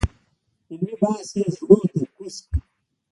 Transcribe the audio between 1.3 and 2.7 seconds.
یې زړونو ته کوز کړی.